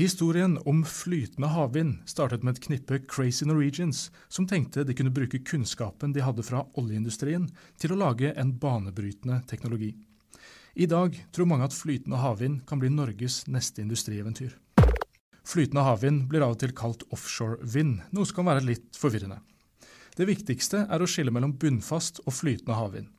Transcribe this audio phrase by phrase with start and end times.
[0.00, 5.42] Historien om flytende havvind startet med et knippe crazy Norwegians som tenkte de kunne bruke
[5.44, 7.44] kunnskapen de hadde fra oljeindustrien,
[7.76, 9.90] til å lage en banebrytende teknologi.
[10.72, 14.56] I dag tror mange at flytende havvind kan bli Norges neste industrieventyr.
[15.44, 19.42] Flytende havvind blir av og til kalt offshore vind, noe som kan være litt forvirrende.
[20.16, 23.12] Det viktigste er å skille mellom bunnfast og flytende havvind.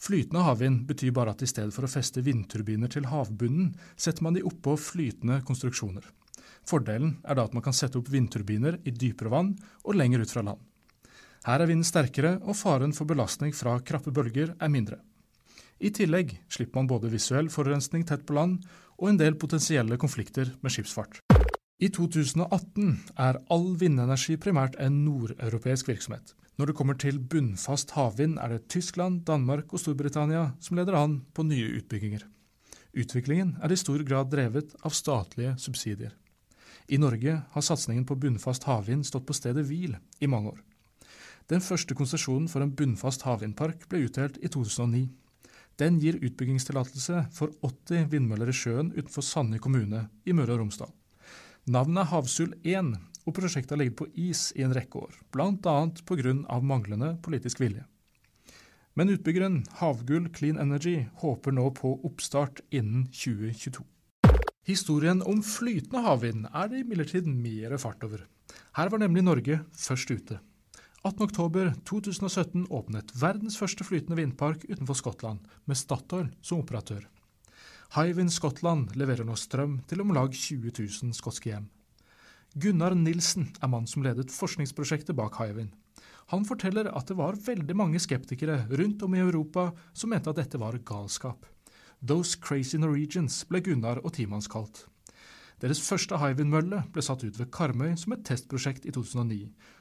[0.00, 4.36] Flytende havvind betyr bare at i stedet for å feste vindturbiner til havbunnen, setter man
[4.36, 6.06] de oppå flytende konstruksjoner.
[6.64, 9.52] Fordelen er da at man kan sette opp vindturbiner i dypere vann
[9.84, 10.60] og lenger ut fra land.
[11.44, 15.00] Her er vinden sterkere, og faren for belastning fra krappe bølger er mindre.
[15.80, 18.60] I tillegg slipper man både visuell forurensning tett på land
[19.00, 21.22] og en del potensielle konflikter med skipsfart.
[21.80, 22.88] I 2018
[23.24, 26.34] er all vindenergi primært en nordeuropeisk virksomhet.
[26.60, 31.22] Når det kommer til bunnfast havvind, er det Tyskland, Danmark og Storbritannia som leder an
[31.32, 32.26] på nye utbygginger.
[32.92, 36.12] Utviklingen er i stor grad drevet av statlige subsidier.
[36.92, 40.60] I Norge har satsingen på bunnfast havvind stått på stedet hvil i mange år.
[41.48, 45.06] Den første konsesjonen for en bunnfast havvindpark ble utdelt i 2009.
[45.80, 50.92] Den gir utbyggingstillatelse for 80 vindmøller i sjøen utenfor Sandøy kommune i Møre og Romsdal.
[51.70, 52.88] Navnet er Havsul 1,
[53.28, 55.74] og prosjektet har ligget på is i en rekke år, bl.a.
[56.08, 56.32] pga.
[56.66, 57.84] manglende politisk vilje.
[58.98, 63.84] Men utbyggeren Havgull Clean Energy håper nå på oppstart innen 2022.
[64.66, 68.26] Historien om flytende havvind er det imidlertid mer fart over.
[68.74, 70.40] Her var nemlig Norge først ute.
[71.06, 77.06] 18.10.2017 åpnet verdens første flytende vindpark utenfor Skottland, med Statoil som operatør.
[77.90, 81.64] Hywind Scotland leverer nå strøm til om lag 20 000 skotske hjem.
[82.54, 85.72] Gunnar Nilsen er mannen som ledet forskningsprosjektet bak Hywind.
[86.30, 90.38] Han forteller at det var veldig mange skeptikere rundt om i Europa som mente at
[90.38, 91.48] dette var galskap.
[91.98, 94.84] Those Crazy Norwegians ble Gunnar og teamet hans kalt.
[95.58, 99.40] Deres første Hywind-mølle ble satt ut ved Karmøy som et testprosjekt i 2009,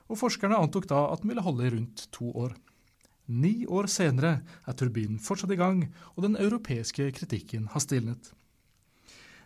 [0.10, 2.58] og forskerne antok da at den ville holde i rundt to år.
[3.29, 5.84] Ni år senere er turbinen fortsatt i gang,
[6.17, 8.31] og den europeiske kritikken har stilnet.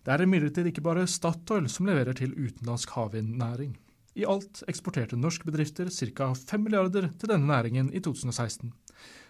[0.04, 3.76] Det er imidlertid ikke bare Statoil som leverer til utenlandsk havvindnæring.
[4.16, 6.34] I alt eksporterte norske bedrifter ca.
[6.34, 8.74] 5 milliarder til denne næringen i 2016.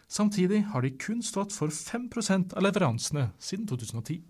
[0.09, 4.21] Samtidig har de kun stått for 5% av leveransene siden 2010.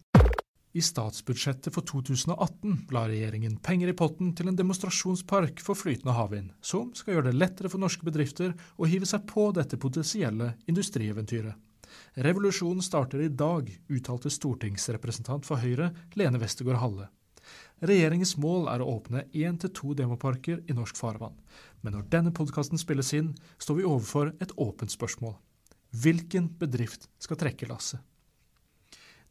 [0.73, 6.49] I statsbudsjettet for 2018 la regjeringen penger i potten til en demonstrasjonspark for flytende havvind,
[6.65, 11.53] som skal gjøre det lettere for norske bedrifter å hive seg på dette potensielle industrieventyret.
[12.25, 17.09] Revolusjonen starter i dag, uttalte stortingsrepresentant for Høyre Lene Westergård Halle.
[17.83, 21.35] Regjeringens mål er å åpne én til to demoparker i norsk farvann.
[21.85, 25.35] Men når denne podkasten spilles inn, står vi overfor et åpent spørsmål.
[26.01, 28.01] Hvilken bedrift skal trekke lasset?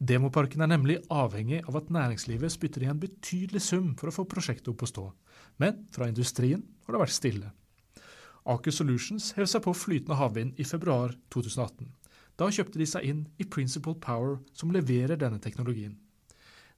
[0.03, 4.25] Demoparken er nemlig avhengig av at næringslivet spytter i en betydelig sum for å få
[4.27, 5.03] prosjektet opp å stå,
[5.63, 7.51] men fra industrien har det vært stille.
[8.51, 11.87] Aker Solutions hev seg på flytende havvind i februar 2018.
[12.35, 15.95] Da kjøpte de seg inn i Principal Power, som leverer denne teknologien.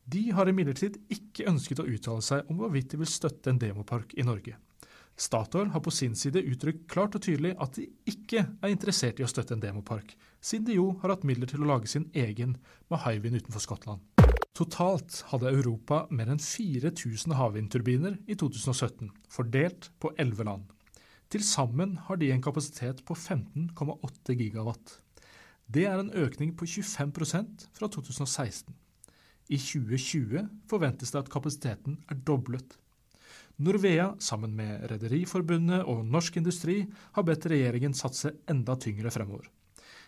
[0.05, 4.13] De har imidlertid ikke ønsket å uttale seg om hvorvidt de vil støtte en demopark
[4.13, 4.59] i Norge.
[5.15, 9.23] Statoil har på sin side uttrykt klart og tydelig at de ikke er interessert i
[9.23, 10.11] å støtte en demopark,
[10.43, 12.57] siden de jo har hatt midler til å lage sin egen
[12.91, 14.03] med Hywind utenfor Skottland.
[14.55, 20.69] Totalt hadde Europa mer enn 4000 havvindturbiner i 2017, fordelt på 11 land.
[21.31, 24.99] Til sammen har de en kapasitet på 15,8 gigawatt.
[25.67, 28.75] Det er en økning på 25% fra 2016.
[29.49, 32.77] I 2020 forventes det at kapasiteten er doblet.
[33.57, 36.81] Norvea, sammen med Rederiforbundet og Norsk Industri,
[37.15, 39.47] har bedt regjeringen satse enda tyngre fremover.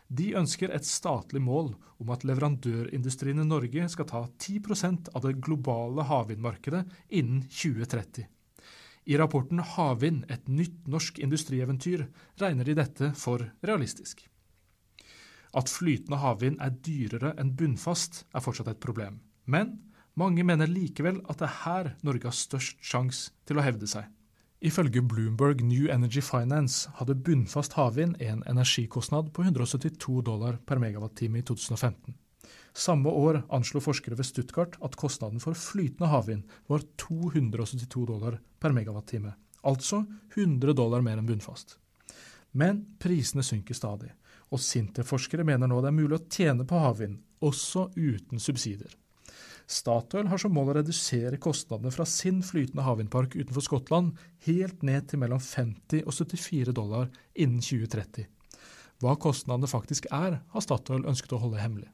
[0.08, 5.36] De ønsker et statlig mål om at leverandørindustrien i Norge skal ta 10% av det
[5.44, 6.84] globale havvindmarkedet
[7.20, 8.28] innen 2030.
[9.08, 12.04] I rapporten Havvind et nytt norsk industrieventyr
[12.40, 14.26] regner de dette for realistisk.
[15.56, 19.22] At flytende havvind er dyrere enn bunnfast, er fortsatt et problem.
[19.48, 19.78] Men
[20.18, 24.08] mange mener likevel at det er her Norge har størst sjanse til å hevde seg.
[24.66, 31.44] Ifølge Bloomberg New Energy Finance hadde bunnfast havvind en energikostnad på 172 dollar per megawattime
[31.44, 32.16] i 2015.
[32.74, 38.74] Samme år anslo forskere ved Stuttgart at kostnaden for flytende havvind var 272 dollar per
[38.74, 40.04] megawattime, altså
[40.36, 41.78] 100 dollar mer enn bunnfast.
[42.58, 44.10] Men prisene synker stadig,
[44.50, 48.94] og Sintef-forskere mener nå det er mulig å tjene på havvind, også uten subsidier.
[49.68, 54.16] Statoil har som mål å redusere kostnadene fra sin flytende havvindpark utenfor Skottland
[54.48, 58.30] helt ned til mellom 50 og 74 dollar innen 2030.
[59.04, 61.90] Hva kostnadene faktisk er, har Statoil ønsket å holde hemmelig.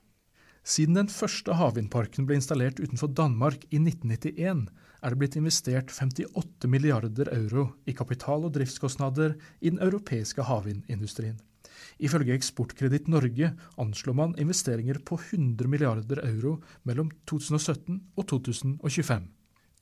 [0.64, 4.68] Siden den første havvindparken ble installert utenfor Danmark i 1991,
[5.04, 11.42] er det blitt investert 58 milliarder euro i kapital- og driftskostnader i den europeiske havvindindustrien.
[12.04, 16.58] Ifølge Eksportkreditt Norge anslår man investeringer på 100 milliarder euro
[16.88, 19.32] mellom 2017 og 2025.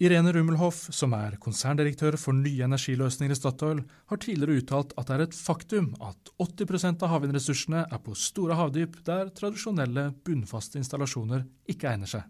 [0.01, 5.13] Irene Rummelhoff, som er konserndirektør for nye energiløsninger i Statoil, har tidligere uttalt at det
[5.13, 11.45] er et faktum at 80% av havvindressursene er på store havdyp der tradisjonelle bunnfaste installasjoner
[11.69, 12.25] ikke egner seg.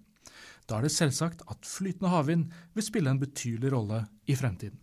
[0.68, 4.76] Da er det selvsagt at flytende havvind vil spille en betydelig rolle i fremtiden.